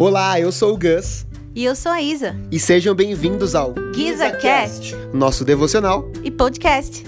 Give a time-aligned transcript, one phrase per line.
[0.00, 1.26] Olá, eu sou o Gus.
[1.54, 2.34] E eu sou a Isa.
[2.50, 6.10] E sejam bem-vindos ao GizaCast, nosso devocional.
[6.24, 7.04] E podcast.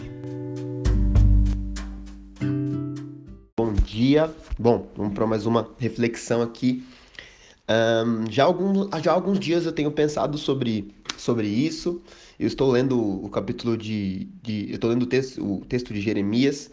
[3.57, 4.30] Bom dia.
[4.59, 6.84] Bom, vamos para mais uma reflexão aqui.
[7.66, 12.02] Um, já, algum, já há alguns dias eu tenho pensado sobre, sobre isso.
[12.38, 14.29] Eu estou lendo o capítulo de.
[14.43, 16.70] de eu estou lendo o texto, o texto de Jeremias.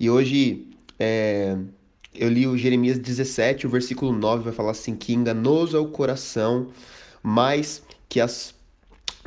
[0.00, 0.66] E hoje
[0.98, 1.58] é,
[2.18, 5.88] eu li o Jeremias 17, o versículo 9 vai falar assim: que enganoso é o
[5.88, 6.68] coração,
[7.22, 8.54] mais que as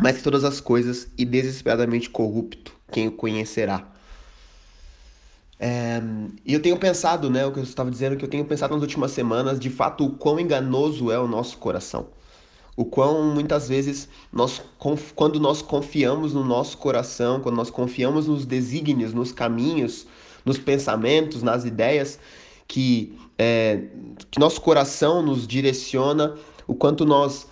[0.02, 3.88] mais que todas as coisas, e desesperadamente corrupto, quem o conhecerá.
[5.60, 6.02] É,
[6.44, 8.82] e eu tenho pensado, né, o que eu estava dizendo, que eu tenho pensado nas
[8.82, 12.08] últimas semanas, de fato, o quão enganoso é o nosso coração.
[12.76, 14.60] O quão muitas vezes, nós,
[15.14, 20.08] quando nós confiamos no nosso coração, quando nós confiamos nos desígnios, nos caminhos,
[20.44, 22.18] nos pensamentos, nas ideias,
[22.72, 23.82] que, é,
[24.32, 27.46] que nosso coração nos direciona, o quanto nós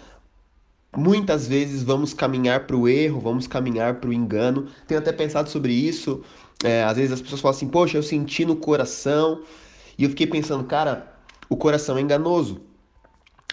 [0.95, 4.67] muitas vezes vamos caminhar para o erro, vamos caminhar para o engano.
[4.87, 6.21] Tenho até pensado sobre isso.
[6.63, 9.41] É, às vezes as pessoas falam assim, poxa, eu senti no coração.
[9.97, 11.13] E eu fiquei pensando, cara,
[11.49, 12.61] o coração é enganoso.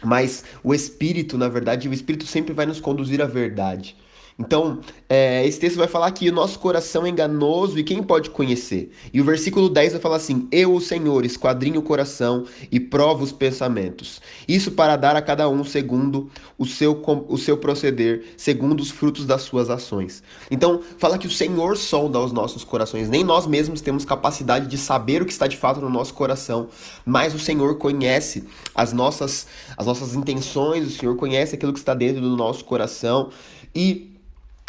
[0.05, 3.97] Mas o espírito, na verdade, o espírito sempre vai nos conduzir à verdade.
[4.39, 8.29] Então, é, esse texto vai falar que o nosso coração é enganoso e quem pode
[8.29, 8.91] conhecer?
[9.11, 13.25] E o versículo 10 vai falar assim: Eu, o Senhor, esquadrinho o coração e provo
[13.25, 14.21] os pensamentos.
[14.47, 19.25] Isso para dar a cada um segundo o seu, o seu proceder, segundo os frutos
[19.25, 20.23] das suas ações.
[20.51, 23.09] Então, fala que o Senhor sonda os nossos corações.
[23.09, 26.69] Nem nós mesmos temos capacidade de saber o que está de fato no nosso coração,
[27.07, 29.47] mas o Senhor conhece as nossas,
[29.79, 33.31] as nossas intenções, o Senhor conhece aquilo que está dentro do nosso coração.
[33.75, 34.16] E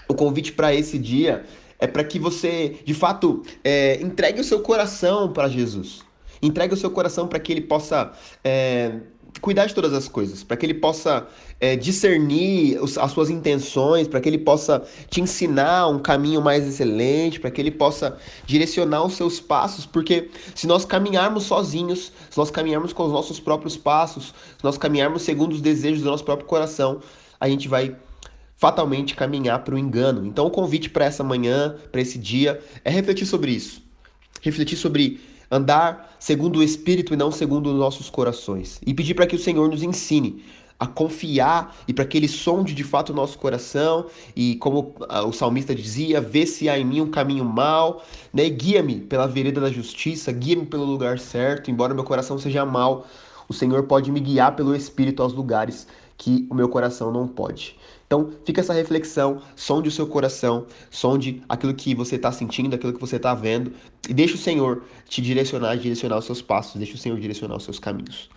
[0.08, 1.44] o convite para esse dia
[1.80, 6.04] é para que você, de fato, é, entregue o seu coração para Jesus.
[6.42, 8.12] Entregue o seu coração para que ele possa
[8.44, 9.00] é,
[9.40, 11.28] cuidar de todas as coisas, para que ele possa
[11.60, 16.68] é, discernir os, as suas intenções, para que ele possa te ensinar um caminho mais
[16.68, 22.38] excelente, para que ele possa direcionar os seus passos, porque se nós caminharmos sozinhos, se
[22.38, 26.24] nós caminharmos com os nossos próprios passos, se nós caminharmos segundo os desejos do nosso
[26.24, 27.00] próprio coração,
[27.40, 27.96] a gente vai
[28.58, 30.26] fatalmente caminhar para o engano.
[30.26, 33.82] Então, o convite para essa manhã, para esse dia, é refletir sobre isso.
[34.42, 38.82] Refletir sobre andar segundo o Espírito e não segundo os nossos corações.
[38.86, 40.44] E pedir para que o Senhor nos ensine
[40.80, 44.96] a confiar e para que Ele sonde de fato o nosso coração e, como
[45.26, 48.04] o salmista dizia, vê se há em mim um caminho mau,
[48.34, 48.48] né?
[48.50, 53.08] guia-me pela vereda da justiça, guia-me pelo lugar certo, embora meu coração seja mau,
[53.50, 57.78] o Senhor pode me guiar pelo Espírito aos lugares que o meu coração não pode.
[58.06, 62.94] Então, fica essa reflexão, sonde o seu coração, sonde aquilo que você está sentindo, aquilo
[62.94, 63.74] que você está vendo,
[64.10, 67.64] e deixe o Senhor te direcionar, direcionar os seus passos, deixe o Senhor direcionar os
[67.64, 68.30] seus caminhos.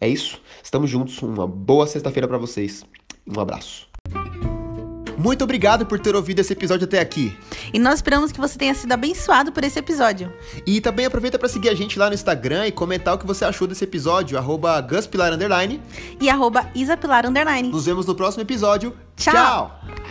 [0.00, 2.84] É isso, estamos juntos, uma boa sexta-feira para vocês,
[3.26, 3.91] um abraço.
[5.16, 7.36] Muito obrigado por ter ouvido esse episódio até aqui.
[7.72, 10.32] E nós esperamos que você tenha sido abençoado por esse episódio.
[10.66, 13.44] E também aproveita para seguir a gente lá no Instagram e comentar o que você
[13.44, 15.32] achou desse episódio, arroba guspilar,
[16.20, 17.24] e arroba isapilar,
[17.70, 18.96] Nos vemos no próximo episódio.
[19.16, 19.80] Tchau!
[19.86, 20.01] Tchau.